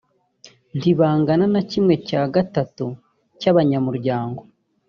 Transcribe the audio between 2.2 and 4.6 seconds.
gatatu cyabanyamuryango.